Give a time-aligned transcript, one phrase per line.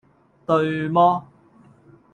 [0.47, 1.27] 「對麼？」